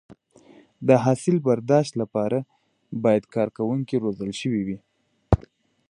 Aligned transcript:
د 0.87 0.89
حاصل 1.03 1.35
برداشت 1.47 1.93
لپاره 2.01 2.37
باید 3.03 3.23
کارکوونکي 3.35 3.95
روزل 4.03 4.31
شوي 4.41 4.61
وي. 4.67 4.77